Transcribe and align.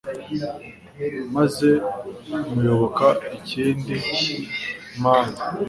maze 1.35 1.69
muyoboka 2.51 3.07
izindi 3.37 3.95
mana 5.03 5.37